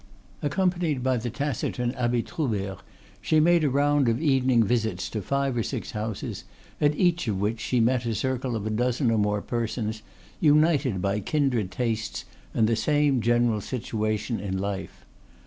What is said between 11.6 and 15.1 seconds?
tastes and the same general situation in life.